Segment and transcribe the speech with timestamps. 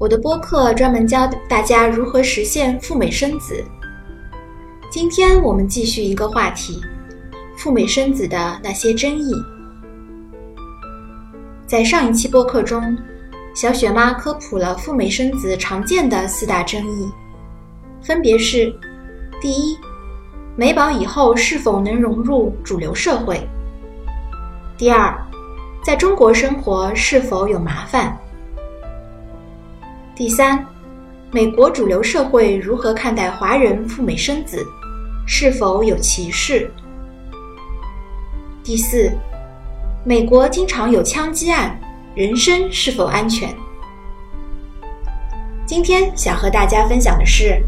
[0.00, 3.62] 我的播客专门教大家如何实现赴美生子。
[4.90, 6.80] 今天我们继续一个话题：
[7.54, 9.30] 赴美生子的那些争议。
[11.66, 12.96] 在上一期播客中，
[13.54, 17.06] 小雪妈科普了赴美生子常见的四大争议，
[18.00, 18.74] 分别是：
[19.38, 19.76] 第一，
[20.56, 23.36] 美宝以后是否能融入主流社会；
[24.78, 25.14] 第二，
[25.84, 28.16] 在中国生活是否有麻烦；
[30.20, 30.62] 第三，
[31.30, 34.62] 美国主流社会如何看待华人赴美生子？
[35.26, 36.70] 是否有歧视？
[38.62, 39.10] 第四，
[40.04, 41.74] 美国经常有枪击案，
[42.14, 43.48] 人身是否安全？
[45.64, 47.58] 今天想和大家分享的是，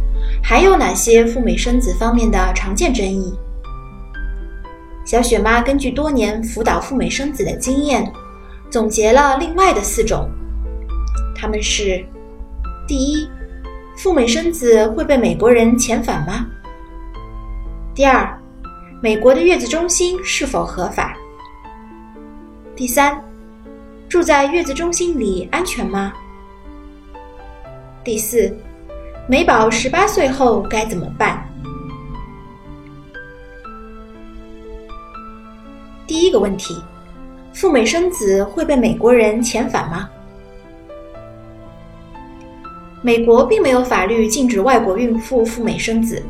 [0.44, 3.34] 还有哪些赴美生子方面的常见争议？
[5.06, 8.12] 小雪妈根据多年辅导赴美生子的经验，
[8.70, 10.28] 总结了另外的四种，
[11.34, 12.05] 他们是：
[12.92, 13.26] 第一，
[13.96, 16.46] 赴美生子会被美国人遣返吗？
[17.94, 18.38] 第二，
[19.00, 21.16] 美国的月子中心是否合法？
[22.76, 23.18] 第三，
[24.10, 26.12] 住在月子中心里安全吗？
[28.04, 28.54] 第四，
[29.26, 31.42] 美宝十八岁后该怎么办？
[36.06, 36.76] 第一个问题，
[37.54, 40.10] 赴美生子会被美国人遣返吗？
[43.05, 46.22] 美国并没有法律禁止外国孕妇赴美生子。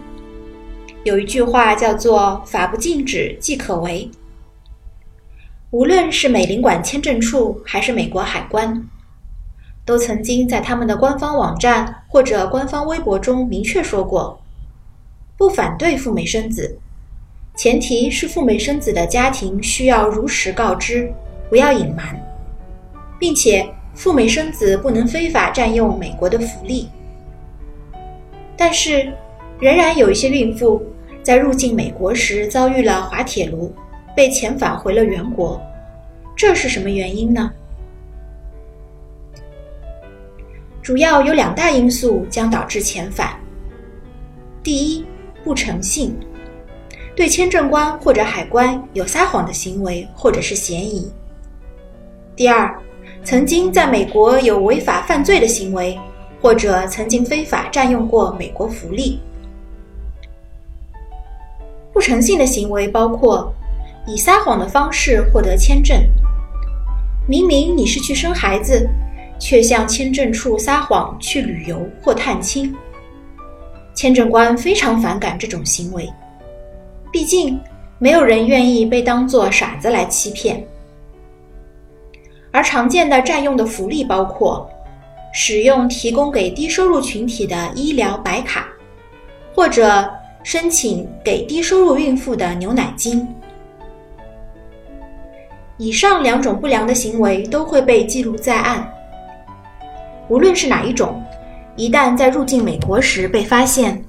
[1.04, 4.10] 有一句话叫做“法不禁止，即可为”。
[5.70, 8.82] 无论是美领馆签证处还是美国海关，
[9.84, 14.40] 都曾经在他们的官方网站或者官方微博中明确说过，
[15.36, 16.78] 不反对赴美生子，
[17.54, 21.12] 前提是赴美生子的家庭需要如实告知，
[21.50, 22.18] 不要隐瞒，
[23.18, 26.88] 并且赴美生子不能非法占用美国的福利。
[28.56, 29.12] 但是，
[29.58, 30.82] 仍然有一些孕妇。
[31.22, 33.72] 在入境美国时遭遇了滑铁卢，
[34.16, 35.62] 被遣返回了原国，
[36.34, 37.48] 这是什么原因呢？
[40.82, 43.38] 主要有两大因素将导致遣返：
[44.64, 45.06] 第一，
[45.44, 46.12] 不诚信，
[47.14, 51.08] 对签证官或者海关有撒谎的行为或者是嫌疑；
[52.34, 52.76] 第二，
[53.24, 55.98] 曾经在美国有违法犯罪的行为，
[56.40, 59.20] 或者曾经非法占用过美国福利。
[61.92, 63.52] 不诚信的行为包括
[64.06, 65.96] 以撒谎的方式获得签证，
[67.28, 68.88] 明明你是去生孩子，
[69.38, 72.74] 却向签证处撒谎去旅游或探亲。
[73.94, 76.10] 签证官非常反感这种行为，
[77.12, 77.60] 毕竟
[77.98, 80.66] 没有人愿意被当作傻子来欺骗。
[82.52, 84.70] 而常见的占用的福利包括
[85.34, 88.68] 使用提供给低收入群体的医疗白卡，
[89.52, 90.08] 或者。
[90.44, 93.24] 申请给低收入孕妇的牛奶金。
[95.76, 98.92] 以上两种不良的行为都会被记录在案。
[100.28, 101.22] 无论是哪一种，
[101.76, 104.04] 一旦在入境美国时被发现，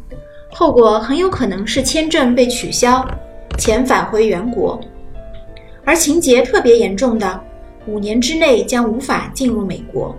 [0.51, 3.07] 后果很有可能是签证被取消，
[3.59, 4.81] 遣返回原国，
[5.85, 7.39] 而情节特别严重的，
[7.85, 10.15] 五年之内将无法进入美国。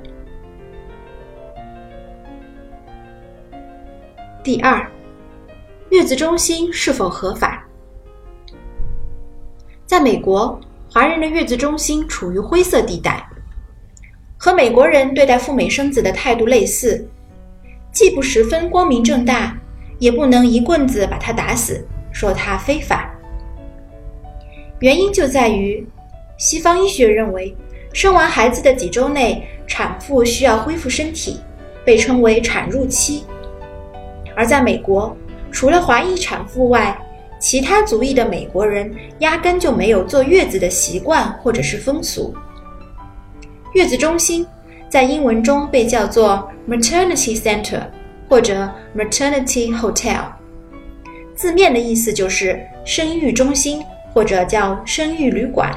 [4.42, 4.86] 第二。
[5.90, 7.64] 月子中心是否合法？
[9.86, 10.58] 在美国，
[10.90, 13.24] 华人的月子中心处于灰色地带，
[14.36, 17.06] 和美国人对待赴美生子的态度类似，
[17.92, 19.56] 既不十分光明正大，
[20.00, 23.14] 也不能一棍子把他打死，说他非法。
[24.80, 25.86] 原因就在于，
[26.38, 27.56] 西方医学认为，
[27.94, 31.38] 生完孩子的几周内，产妇需要恢复身体，
[31.84, 33.22] 被称为产褥期，
[34.34, 35.16] 而在美国。
[35.52, 37.00] 除了华裔产妇外，
[37.38, 42.34] 其他族裔的美国人压根就没有坐月子的习惯或者是风俗。
[43.74, 44.44] 月子中心
[44.88, 47.82] 在英文中被叫做 maternity center
[48.28, 50.24] 或者 maternity hotel，
[51.36, 53.80] 字面的意思就是生育中心
[54.12, 55.72] 或者叫生育旅馆。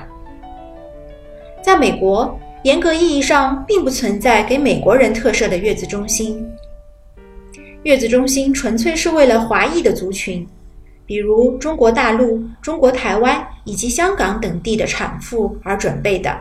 [1.67, 6.49] 在美国，严格意义上并不存在给美国人特设的月子中心。
[7.83, 10.47] 月子中心纯粹是为了华裔的族群，
[11.05, 16.33] 比如中国大陆、中国台湾以及香港等地的产妇而准备的。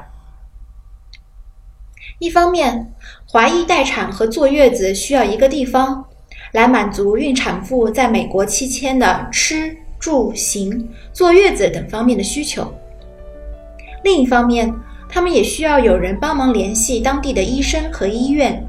[2.20, 2.94] 一方面，
[3.26, 6.04] 华裔待产和坐月子需要一个地方，
[6.52, 12.62] 来满足孕产妇在美国期间的吃住行、坐月子等方面的需求；
[14.04, 14.72] 另一方面，
[15.08, 18.62] 他们也需要有人帮忙联系当地的医生和医院，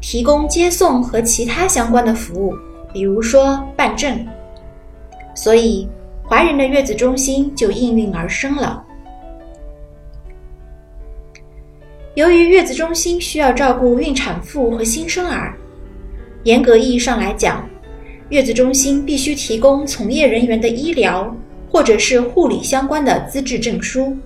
[0.00, 2.54] 提供接送和其他相关的服务，
[2.92, 4.26] 比如说办证。
[5.34, 5.88] 所以，
[6.22, 8.84] 华人的月子中心就应运而生了。
[12.14, 15.56] 由于月子中心需要照顾孕产妇和新生儿，
[16.44, 17.68] 严格意义上来讲，
[18.28, 21.34] 月子中心必须提供从业人员的医疗
[21.70, 24.16] 或者是护理相关的资质证书。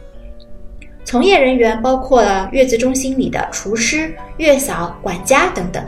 [1.14, 5.80] 从业人员包括了月子中心里的厨师、月嫂、管家等等，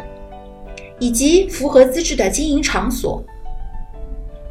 [1.01, 3.21] 以及符合资质的经营场所。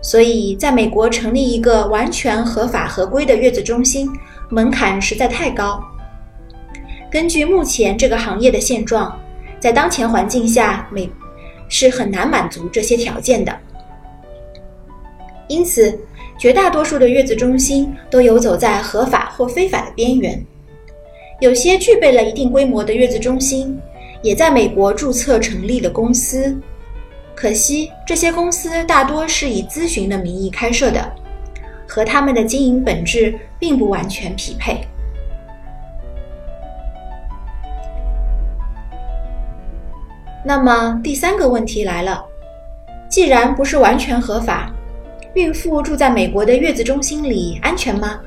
[0.01, 4.12] 所以，在美国成立一个完全合法合规的月子中心，
[4.50, 5.81] 门槛实在太高。
[7.10, 9.18] 根据目前这个行业的现状，
[9.62, 11.10] 在当前环境下，美
[11.69, 13.57] 是很难满足这些条件的。
[15.48, 15.98] 因此，
[16.38, 20.45] 绝大多数的月子中心都游走在合法或非法的边缘。
[21.41, 23.77] 有些具备了一定规模的月子中心，
[24.21, 26.57] 也在美国注册成立了公司。
[27.35, 31.11] 可惜，这些公司大多是以咨询的名义开设的，
[31.85, 34.79] 和他们的经营本质并不完全匹配。
[40.45, 42.23] 那么第三个问题来了：
[43.09, 44.73] 既然不是完全合法，
[45.33, 48.21] 孕妇住在美国的月子中心里安全吗？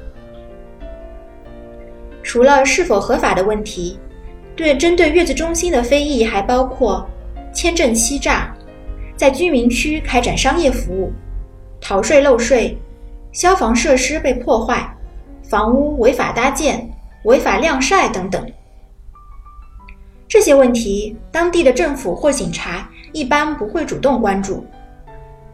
[2.28, 3.98] 除了是否合法的问题，
[4.54, 7.08] 对针对月子中心的非议还包括
[7.54, 8.54] 签证欺诈、
[9.16, 11.10] 在居民区开展商业服务、
[11.80, 12.76] 逃税漏税、
[13.32, 14.94] 消防设施被破坏、
[15.42, 16.86] 房屋违法搭建、
[17.24, 18.46] 违法晾晒等等。
[20.28, 24.66] 这些问题，当地的政府或警察一般不会主动关注，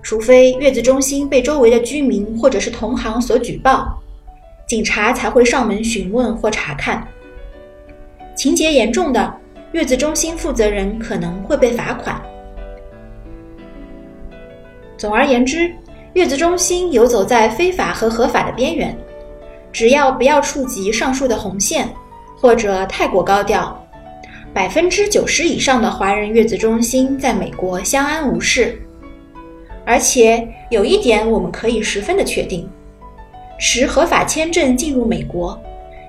[0.02, 4.02] 除非月子中心被周围的居民或者是同行所举报，
[4.66, 7.06] 警察才会上门询问或查看。
[8.34, 9.34] 情节严重的，
[9.72, 12.20] 月子中心负责人可能会被罚款。
[14.96, 15.70] 总而言之，
[16.14, 18.96] 月子中心游走在非法和合法的边缘，
[19.72, 21.88] 只要不要触及上述的红线，
[22.37, 23.81] 或者太过高调。
[24.52, 28.81] 百分之九十以上的华人月子中心在美国相安无事，
[29.84, 32.70] 而且有一点我们可以十分的确定：
[33.58, 35.58] 持合法签证进入美国，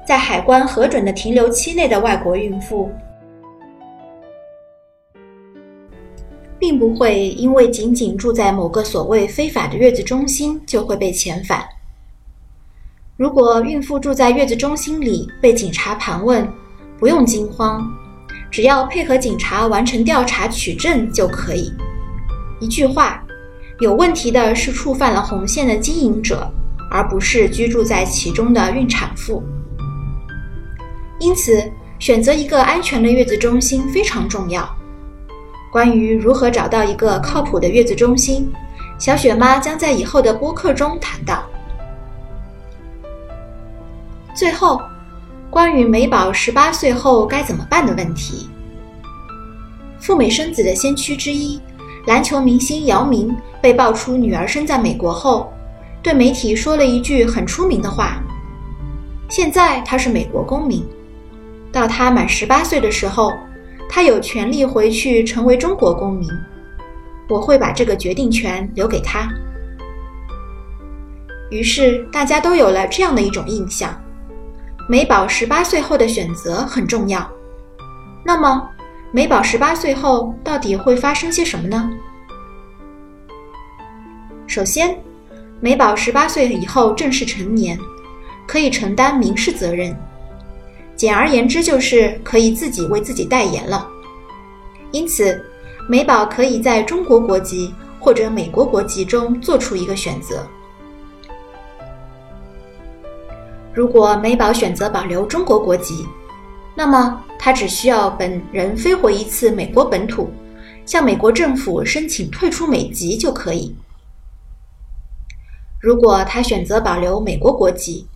[0.08, 2.92] 在海关核准的停留期内的外国孕妇，
[6.58, 11.64] 并不会因为仅仅住在某个所谓非法的月子中心就会被遣返。
[13.18, 16.48] 如果孕妇住在月子中心里被警察盘问，
[17.00, 17.86] 不用惊慌。
[18.52, 21.72] 只要配合警察完成调查取证就可以。
[22.62, 23.22] 一句话，
[23.80, 26.50] 有问题的是触犯了红线的经营者，
[26.90, 29.44] 而不是居住在其中的孕产妇。
[31.20, 31.64] 因此，
[32.00, 34.68] 选择一个安全的月子中心非常重要。
[35.72, 38.52] 关于如何找到一个靠谱的月子中心，
[38.98, 41.44] 小雪妈将在以后的播客中谈到。
[44.36, 44.82] 最后。
[45.48, 48.50] 关于美宝十八岁后该怎么办的问题，
[50.00, 51.62] 赴美生子的先驱之一，
[52.08, 55.54] 篮球明星姚明被爆出女儿生在美国后，
[56.06, 58.22] 对媒体说了一句很出名的话
[59.28, 60.86] ：“现在他是美国公民，
[61.72, 63.34] 到他满十八岁的时候，
[63.90, 66.30] 他有权利回去成为中国公民，
[67.28, 69.28] 我会把这个决定权留给他。”
[71.50, 73.90] 于是大家都有了这样的一种印象。
[74.88, 77.28] 美宝十八岁后的选择很重要。
[78.24, 78.70] 那么，
[79.12, 81.90] 美宝十八岁后到底会发生些什么呢？
[84.46, 84.96] 首先，
[85.62, 87.78] 美宝十八岁以后正式成年，
[88.48, 89.96] 可以承担民事责任。
[90.96, 93.88] 简而言之，就是可以自己为自己代言了。
[94.92, 95.44] 因此，
[95.90, 100.48] 美宝可以在中国国籍或者美国国籍中做出一个选择。
[103.74, 106.06] 如果美宝选择保留中国国籍，
[106.76, 110.30] 那么他只需要本人飞回一次美国本土，
[110.86, 113.76] 向美国政府申请退出美籍就可以。
[115.86, 118.08] 如果他选择保留美国国籍，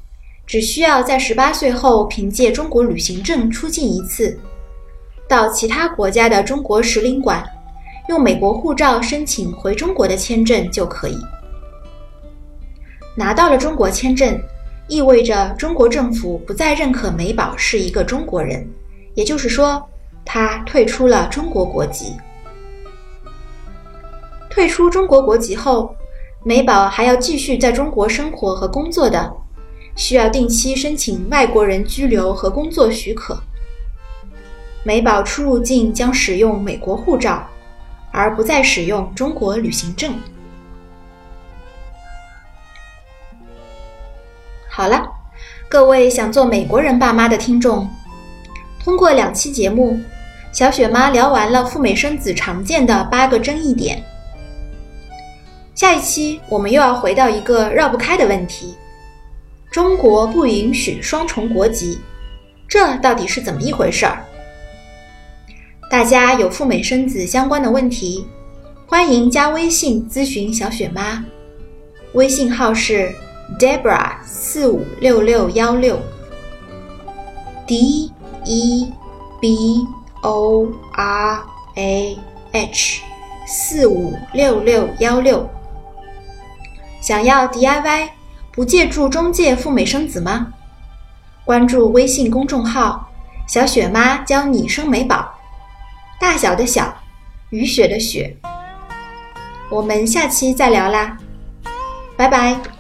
[0.48, 4.36] 只需要在十八岁后凭借中国旅行证出境一次，
[5.28, 7.48] 到其他国家的中国使领馆
[8.08, 11.16] 用美国护照申请回中国的签证就可以。
[13.16, 14.42] 拿到了中国签证，
[14.88, 18.68] 意味着中国政府不再认可美宝是一个中国人，
[19.14, 19.88] 也就是说，
[20.26, 22.16] 他退出了中国国籍。
[24.50, 25.96] 退出中国国籍后，
[26.44, 29.34] 美宝还要继续在中国生活和工作的，
[29.96, 33.38] 需要定期申请外国人居留和工作许可。
[34.84, 37.46] 美宝出入境将使用美国护照，
[38.12, 40.14] 而不再使用中国旅行证。
[44.70, 45.10] 好了，
[45.68, 47.86] 各位想做美国人爸妈的听众，
[48.82, 50.00] 通过两期节目，
[50.54, 54.02] 小雪妈聊完了赴美生子常见的八个争议点。
[55.80, 58.76] 下一期我们又要回到一个绕不开的问题：
[59.72, 61.98] 中国不允许双重国籍，
[62.68, 64.22] 这到底是怎么一回事儿？
[65.90, 68.28] 大家有赴美生子相关的问题，
[68.88, 71.24] 欢迎加微信咨询小雪妈，
[72.12, 73.16] 微信号是。
[73.58, 76.00] Debra 四五六六幺六
[77.66, 78.12] ，D
[78.46, 78.92] E
[79.42, 79.88] B
[80.22, 81.42] O R
[81.76, 82.18] A
[82.52, 83.02] H
[83.48, 85.50] 四五六六幺六，
[87.10, 88.10] 想要 DIY
[88.52, 90.54] 不借助中介赴美生子吗？
[91.44, 93.10] 关注微信公众号
[93.50, 95.34] “小雪妈教你生美宝”，
[96.22, 96.94] 大小的小，
[97.50, 98.38] 雨雪的雪。
[99.72, 101.18] 我们下期再聊啦，
[102.16, 102.79] 拜拜。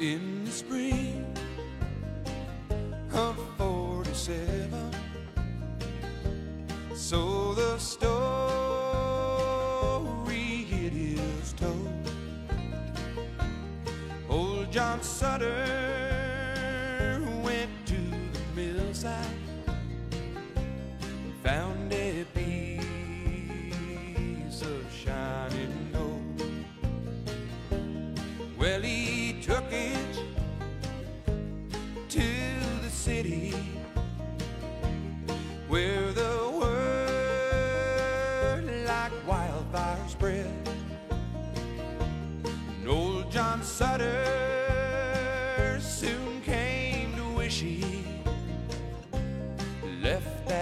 [0.00, 1.36] In the spring
[3.12, 4.90] of 47.
[6.94, 8.00] So the story
[10.70, 12.10] it is told.
[14.30, 15.89] Old John Sutter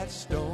[0.08, 0.47] stone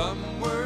[0.00, 0.59] somewhere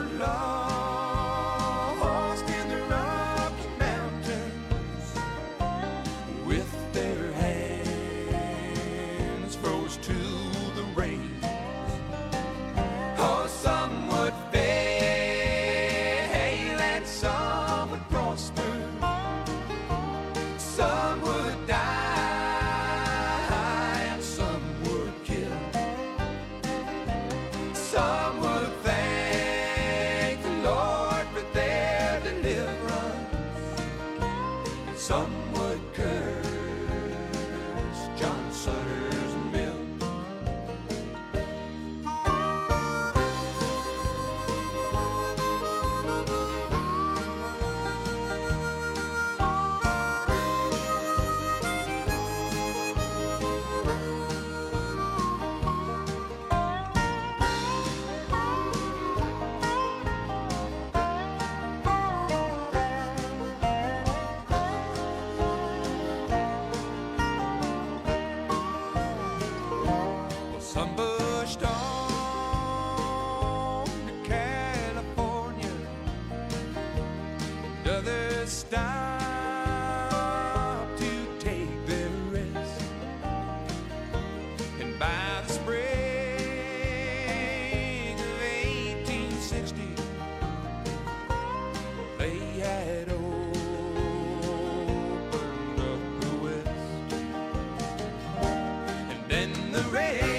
[99.35, 100.34] in the rain.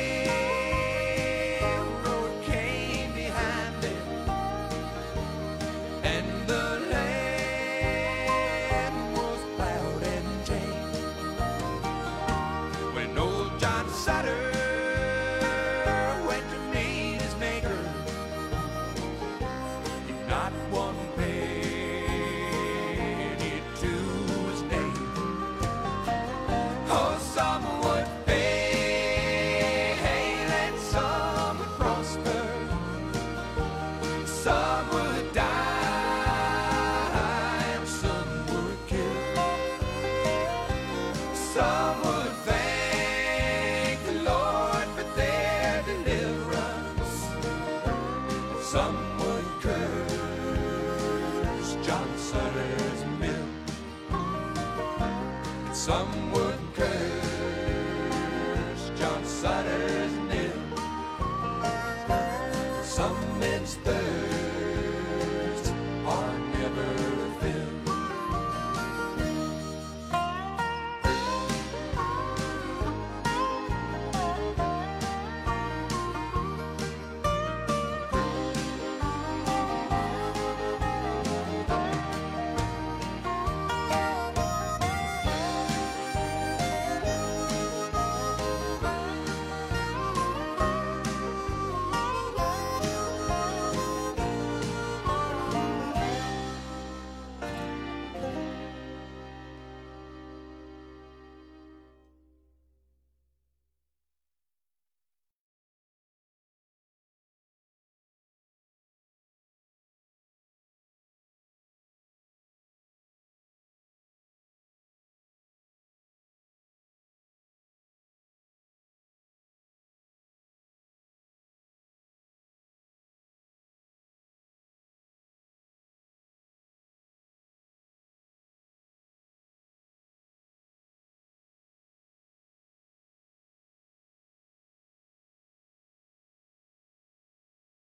[55.86, 56.35] somewhere.